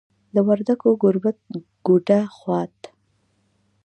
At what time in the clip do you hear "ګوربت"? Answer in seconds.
1.01-1.37